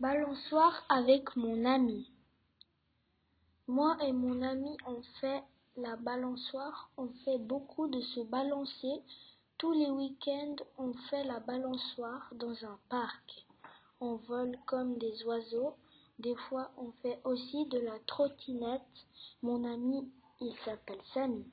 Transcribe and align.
Balançoire 0.00 0.84
avec 0.88 1.36
mon 1.36 1.64
ami. 1.64 2.10
Moi 3.68 3.96
et 4.02 4.12
mon 4.12 4.42
ami, 4.42 4.76
on 4.88 5.00
fait 5.20 5.44
la 5.76 5.94
balançoire. 5.94 6.90
On 6.96 7.08
fait 7.24 7.38
beaucoup 7.38 7.86
de 7.86 8.00
se 8.00 8.20
balancer. 8.20 9.02
Tous 9.56 9.70
les 9.70 9.90
week-ends, 9.90 10.56
on 10.78 10.94
fait 11.08 11.22
la 11.22 11.38
balançoire 11.38 12.28
dans 12.34 12.64
un 12.64 12.76
parc. 12.88 13.46
On 14.00 14.16
vole 14.16 14.58
comme 14.66 14.98
des 14.98 15.22
oiseaux. 15.26 15.76
Des 16.18 16.34
fois, 16.48 16.72
on 16.76 16.90
fait 17.00 17.20
aussi 17.22 17.66
de 17.66 17.78
la 17.78 17.98
trottinette. 18.00 19.06
Mon 19.42 19.62
ami, 19.62 20.10
il 20.40 20.56
s'appelle 20.64 21.02
Samy. 21.14 21.46